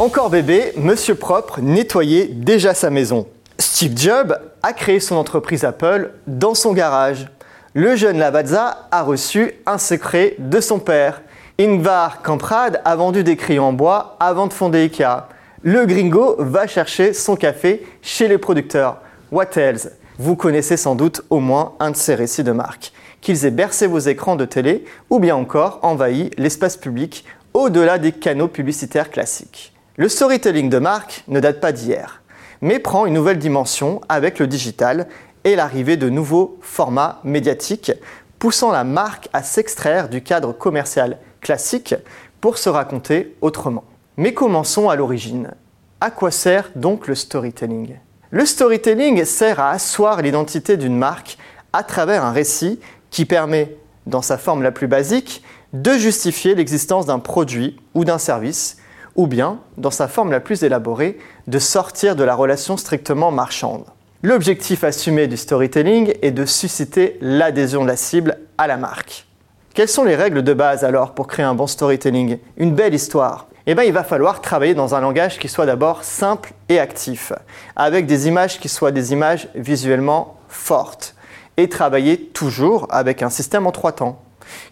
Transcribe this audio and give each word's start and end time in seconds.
Encore 0.00 0.28
bébé, 0.28 0.72
Monsieur 0.76 1.14
Propre 1.14 1.60
nettoyait 1.60 2.26
déjà 2.26 2.74
sa 2.74 2.90
maison. 2.90 3.28
Steve 3.60 3.96
Jobs 3.96 4.36
a 4.64 4.72
créé 4.72 4.98
son 4.98 5.14
entreprise 5.14 5.64
Apple 5.64 6.10
dans 6.26 6.54
son 6.54 6.72
garage. 6.72 7.28
Le 7.74 7.94
jeune 7.94 8.18
Lavazza 8.18 8.88
a 8.90 9.02
reçu 9.02 9.52
un 9.66 9.78
secret 9.78 10.34
de 10.40 10.60
son 10.60 10.80
père. 10.80 11.22
Ingvar 11.60 12.22
Kamprad 12.22 12.82
a 12.84 12.96
vendu 12.96 13.22
des 13.22 13.36
crayons 13.36 13.66
en 13.66 13.72
bois 13.72 14.16
avant 14.18 14.48
de 14.48 14.52
fonder 14.52 14.80
Ikea. 14.80 15.28
Le 15.62 15.86
gringo 15.86 16.34
va 16.40 16.66
chercher 16.66 17.12
son 17.12 17.36
café 17.36 17.86
chez 18.02 18.26
les 18.26 18.38
producteurs. 18.38 18.98
What 19.30 19.56
else? 19.56 19.90
Vous 20.18 20.34
connaissez 20.34 20.76
sans 20.76 20.96
doute 20.96 21.22
au 21.30 21.38
moins 21.38 21.74
un 21.78 21.92
de 21.92 21.96
ces 21.96 22.16
récits 22.16 22.42
de 22.42 22.52
marque. 22.52 22.92
Qu'ils 23.20 23.46
aient 23.46 23.52
bercé 23.52 23.86
vos 23.86 24.00
écrans 24.00 24.34
de 24.34 24.44
télé 24.44 24.84
ou 25.08 25.20
bien 25.20 25.36
encore 25.36 25.78
envahi 25.82 26.30
l'espace 26.36 26.76
public 26.76 27.24
au-delà 27.52 27.98
des 27.98 28.10
canaux 28.10 28.48
publicitaires 28.48 29.10
classiques. 29.10 29.73
Le 29.96 30.08
storytelling 30.08 30.70
de 30.70 30.80
marque 30.80 31.22
ne 31.28 31.38
date 31.38 31.60
pas 31.60 31.70
d'hier, 31.70 32.22
mais 32.60 32.80
prend 32.80 33.06
une 33.06 33.14
nouvelle 33.14 33.38
dimension 33.38 34.00
avec 34.08 34.40
le 34.40 34.48
digital 34.48 35.06
et 35.44 35.54
l'arrivée 35.54 35.96
de 35.96 36.08
nouveaux 36.08 36.58
formats 36.62 37.20
médiatiques, 37.22 37.92
poussant 38.40 38.72
la 38.72 38.82
marque 38.82 39.28
à 39.32 39.44
s'extraire 39.44 40.08
du 40.08 40.20
cadre 40.20 40.52
commercial 40.52 41.18
classique 41.40 41.94
pour 42.40 42.58
se 42.58 42.68
raconter 42.68 43.36
autrement. 43.40 43.84
Mais 44.16 44.34
commençons 44.34 44.88
à 44.88 44.96
l'origine. 44.96 45.52
À 46.00 46.10
quoi 46.10 46.32
sert 46.32 46.72
donc 46.74 47.06
le 47.06 47.14
storytelling? 47.14 47.94
Le 48.32 48.46
storytelling 48.46 49.24
sert 49.24 49.60
à 49.60 49.70
asseoir 49.70 50.22
l'identité 50.22 50.76
d'une 50.76 50.98
marque 50.98 51.38
à 51.72 51.84
travers 51.84 52.24
un 52.24 52.32
récit 52.32 52.80
qui 53.10 53.26
permet, 53.26 53.76
dans 54.08 54.22
sa 54.22 54.38
forme 54.38 54.64
la 54.64 54.72
plus 54.72 54.88
basique, 54.88 55.44
de 55.72 55.92
justifier 55.92 56.56
l'existence 56.56 57.06
d'un 57.06 57.20
produit 57.20 57.78
ou 57.94 58.04
d'un 58.04 58.18
service 58.18 58.78
ou 59.16 59.26
bien, 59.26 59.58
dans 59.76 59.90
sa 59.90 60.08
forme 60.08 60.30
la 60.30 60.40
plus 60.40 60.62
élaborée, 60.62 61.18
de 61.46 61.58
sortir 61.58 62.16
de 62.16 62.24
la 62.24 62.34
relation 62.34 62.76
strictement 62.76 63.30
marchande. 63.30 63.84
L'objectif 64.22 64.84
assumé 64.84 65.26
du 65.26 65.36
storytelling 65.36 66.14
est 66.22 66.30
de 66.30 66.46
susciter 66.46 67.18
l'adhésion 67.20 67.82
de 67.82 67.88
la 67.88 67.96
cible 67.96 68.38
à 68.58 68.66
la 68.66 68.76
marque. 68.76 69.26
Quelles 69.74 69.88
sont 69.88 70.04
les 70.04 70.16
règles 70.16 70.42
de 70.42 70.54
base 70.54 70.84
alors 70.84 71.12
pour 71.12 71.26
créer 71.26 71.44
un 71.44 71.54
bon 71.54 71.66
storytelling? 71.66 72.38
Une 72.56 72.74
belle 72.74 72.94
histoire 72.94 73.48
eh 73.66 73.74
bien, 73.74 73.84
il 73.84 73.92
va 73.92 74.04
falloir 74.04 74.42
travailler 74.42 74.74
dans 74.74 74.94
un 74.94 75.00
langage 75.00 75.38
qui 75.38 75.48
soit 75.48 75.64
d'abord 75.64 76.04
simple 76.04 76.52
et 76.68 76.78
actif, 76.78 77.32
avec 77.76 78.04
des 78.04 78.28
images 78.28 78.60
qui 78.60 78.68
soient 78.68 78.92
des 78.92 79.12
images 79.12 79.48
visuellement 79.54 80.36
fortes, 80.48 81.14
et 81.56 81.68
travailler 81.68 82.18
toujours 82.18 82.86
avec 82.90 83.22
un 83.22 83.30
système 83.30 83.66
en 83.66 83.72
trois 83.72 83.92
temps, 83.92 84.20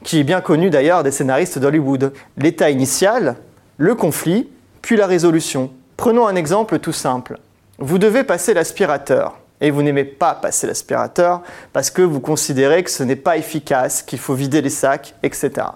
qui 0.05 0.21
est 0.21 0.25
bien 0.25 0.43
connu 0.43 0.69
d'ailleurs 0.69 1.05
des 1.05 1.11
scénaristes 1.11 1.59
d'Hollywood. 1.59 2.13
L'état 2.37 2.69
initial, 2.69 3.37
le 3.83 3.97
conflit, 3.97 4.49
puis 4.81 4.95
la 4.95 5.09
résolution. 5.09 5.73
Prenons 5.97 6.29
un 6.29 6.37
exemple 6.37 6.79
tout 6.79 6.93
simple. 6.93 7.41
Vous 7.81 7.99
devez 7.99 8.23
passer 8.23 8.55
l'aspirateur 8.55 9.41
et 9.61 9.73
vous 9.73 9.83
n'aimez 9.83 10.05
pas 10.05 10.35
passer 10.35 10.69
l'aspirateur 10.69 11.43
parce 11.73 11.91
que 11.91 12.01
vous 12.01 12.21
considérez 12.21 12.85
que 12.85 12.93
ce 12.93 13.03
n'est 13.03 13.17
pas 13.17 13.39
efficace, 13.39 14.05
qu'il 14.05 14.21
faut 14.21 14.35
vider 14.35 14.63
les 14.63 14.71
sacs, 14.71 15.17
etc. 15.25 15.67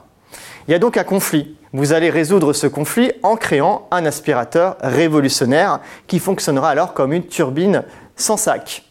Il 0.68 0.70
y 0.70 0.74
a 0.74 0.78
donc 0.78 0.96
un 0.96 1.02
conflit. 1.02 1.56
Vous 1.72 1.92
allez 1.92 2.08
résoudre 2.08 2.52
ce 2.52 2.68
conflit 2.68 3.10
en 3.24 3.34
créant 3.34 3.88
un 3.90 4.06
aspirateur 4.06 4.76
révolutionnaire 4.82 5.80
qui 6.06 6.20
fonctionnera 6.20 6.70
alors 6.70 6.94
comme 6.94 7.12
une 7.12 7.26
turbine 7.26 7.82
sans 8.14 8.36
sac. 8.36 8.84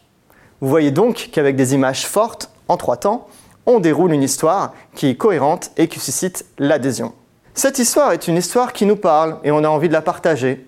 Vous 0.60 0.68
voyez 0.68 0.90
donc 0.90 1.30
qu'avec 1.32 1.56
des 1.56 1.72
images 1.72 2.06
fortes, 2.06 2.50
en 2.68 2.76
trois 2.76 2.98
temps, 2.98 3.28
on 3.64 3.80
déroule 3.80 4.12
une 4.12 4.22
histoire 4.22 4.74
qui 4.94 5.06
est 5.06 5.16
cohérente 5.16 5.70
et 5.78 5.88
qui 5.88 6.00
suscite 6.00 6.44
l'adhésion. 6.58 7.14
Cette 7.58 7.78
histoire 7.78 8.12
est 8.12 8.28
une 8.28 8.36
histoire 8.36 8.74
qui 8.74 8.84
nous 8.84 8.96
parle 8.96 9.38
et 9.42 9.50
on 9.50 9.64
a 9.64 9.68
envie 9.68 9.88
de 9.88 9.94
la 9.94 10.02
partager. 10.02 10.66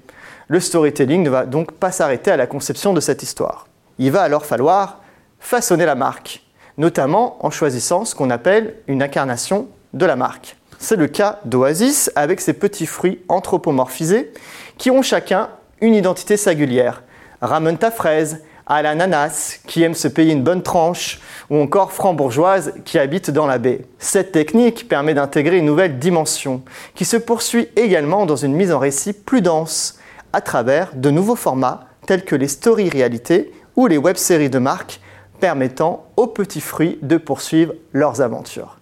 Le 0.48 0.58
storytelling 0.58 1.22
ne 1.22 1.28
va 1.28 1.44
donc 1.44 1.72
pas 1.72 1.92
s'arrêter 1.92 2.30
à 2.30 2.38
la 2.38 2.46
conception 2.46 2.94
de 2.94 3.00
cette 3.00 3.22
histoire. 3.22 3.66
Il 3.98 4.10
va 4.10 4.22
alors 4.22 4.46
falloir 4.46 5.02
façonner 5.38 5.84
la 5.84 5.94
marque, 5.94 6.42
notamment 6.78 7.44
en 7.44 7.50
choisissant 7.50 8.06
ce 8.06 8.14
qu'on 8.14 8.30
appelle 8.30 8.76
une 8.86 9.02
incarnation 9.02 9.68
de 9.92 10.06
la 10.06 10.16
marque. 10.16 10.56
C'est 10.78 10.96
le 10.96 11.08
cas 11.08 11.40
d'Oasis 11.44 12.10
avec 12.16 12.40
ses 12.40 12.54
petits 12.54 12.86
fruits 12.86 13.22
anthropomorphisés 13.28 14.32
qui 14.78 14.90
ont 14.90 15.02
chacun 15.02 15.50
une 15.82 15.92
identité 15.92 16.38
singulière. 16.38 17.02
Ramène 17.42 17.76
ta 17.76 17.90
fraise, 17.90 18.42
à 18.68 18.82
l'ananas 18.82 19.60
qui 19.66 19.82
aime 19.82 19.94
se 19.94 20.06
payer 20.06 20.32
une 20.32 20.42
bonne 20.42 20.62
tranche, 20.62 21.20
ou 21.50 21.56
encore 21.56 21.92
frambourgeoise 21.92 22.74
qui 22.84 22.98
habite 22.98 23.30
dans 23.30 23.46
la 23.46 23.58
baie. 23.58 23.86
Cette 23.98 24.32
technique 24.32 24.88
permet 24.88 25.14
d'intégrer 25.14 25.58
une 25.58 25.64
nouvelle 25.64 25.98
dimension 25.98 26.62
qui 26.94 27.06
se 27.06 27.16
poursuit 27.16 27.68
également 27.76 28.26
dans 28.26 28.36
une 28.36 28.52
mise 28.52 28.70
en 28.70 28.78
récit 28.78 29.14
plus 29.14 29.40
dense 29.40 29.98
à 30.34 30.42
travers 30.42 30.94
de 30.94 31.10
nouveaux 31.10 31.36
formats 31.36 31.86
tels 32.06 32.24
que 32.24 32.36
les 32.36 32.48
stories 32.48 32.90
réalité 32.90 33.52
ou 33.76 33.86
les 33.86 33.96
web-séries 33.96 34.50
de 34.50 34.58
marque 34.58 35.00
permettant 35.40 36.06
aux 36.16 36.26
petits 36.26 36.60
fruits 36.60 36.98
de 37.00 37.16
poursuivre 37.16 37.74
leurs 37.92 38.20
aventures. 38.20 38.78